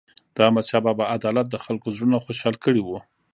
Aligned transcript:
د 0.35 0.37
احمدشاه 0.47 0.83
بابا 0.87 1.05
عدالت 1.17 1.47
د 1.49 1.55
خلکو 1.65 1.87
زړونه 1.95 2.17
خوشحال 2.25 2.55
کړي 2.65 2.81
وو. 2.83 2.97